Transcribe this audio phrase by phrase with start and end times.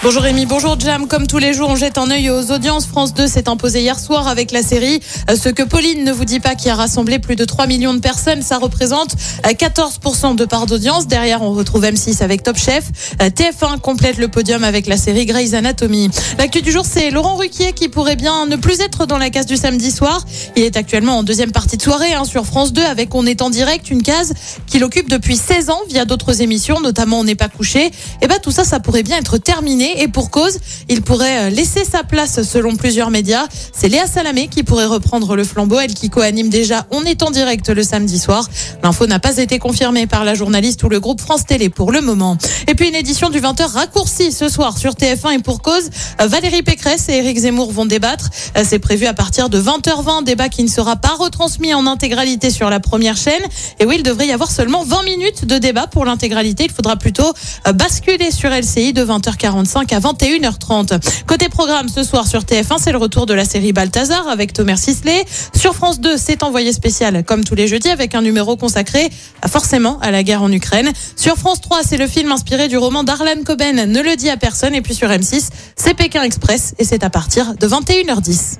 [0.00, 1.08] Bonjour Rémi, bonjour Jam.
[1.08, 2.86] Comme tous les jours, on jette un œil aux audiences.
[2.86, 6.24] France 2 s'est imposé hier soir avec la série euh, Ce que Pauline ne vous
[6.24, 8.42] dit pas qui a rassemblé plus de 3 millions de personnes.
[8.42, 11.08] Ça représente euh, 14% de part d'audience.
[11.08, 12.84] Derrière, on retrouve M6 avec Top Chef.
[13.20, 16.10] Euh, TF1 complète le podium avec la série Grey's Anatomy.
[16.38, 19.46] L'actu du jour, c'est Laurent Ruquier qui pourrait bien ne plus être dans la case
[19.46, 20.24] du samedi soir.
[20.54, 23.42] Il est actuellement en deuxième partie de soirée hein, sur France 2 avec On est
[23.42, 24.32] en direct, une case
[24.68, 27.90] qu'il occupe depuis 16 ans via d'autres émissions, notamment On n'est pas couché.
[28.22, 31.50] Et ben tout ça, ça pourrait bien être terminé et pour cause, il pourrait euh,
[31.50, 33.46] laisser sa place selon plusieurs médias.
[33.72, 37.30] C'est Léa Salamé qui pourrait reprendre le flambeau, elle qui co-anime déjà On est en
[37.30, 38.48] direct le samedi soir.
[38.82, 42.00] L'info n'a pas été confirmée par la journaliste ou le groupe France Télé pour le
[42.00, 42.36] moment.
[42.66, 46.26] Et puis une édition du 20h raccourcie ce soir sur TF1 et pour cause, euh,
[46.26, 48.30] Valérie Pécresse et Éric Zemmour vont débattre.
[48.56, 52.50] Euh, C'est prévu à partir de 20h20, débat qui ne sera pas retransmis en intégralité
[52.50, 53.42] sur la première chaîne.
[53.80, 56.64] Et oui, il devrait y avoir seulement 20 minutes de débat pour l'intégralité.
[56.64, 57.32] Il faudra plutôt
[57.74, 61.24] basculer sur LCI de 20h45 à 21h30.
[61.26, 64.76] Côté programme, ce soir sur TF1, c'est le retour de la série Balthazar avec Thomas
[64.76, 65.24] Sisley.
[65.54, 69.08] Sur France 2, c'est envoyé spécial comme tous les jeudis avec un numéro consacré
[69.46, 70.92] forcément à la guerre en Ukraine.
[71.16, 74.36] Sur France 3, c'est le film inspiré du roman d'Arlan Coben, Ne le dit à
[74.36, 74.74] personne.
[74.74, 78.58] Et puis sur M6, c'est Pékin Express et c'est à partir de 21h10.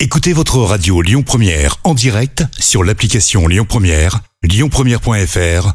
[0.00, 5.74] Écoutez votre radio Lyon Première en direct sur l'application Lyon Première, lyonpremière.fr